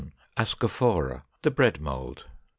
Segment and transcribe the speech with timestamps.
[0.35, 2.25] Ascophora, the Bread Mould.